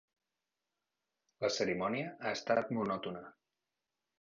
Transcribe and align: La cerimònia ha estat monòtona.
La 1.45 1.51
cerimònia 1.57 2.09
ha 2.15 2.35
estat 2.39 2.73
monòtona. 2.79 3.25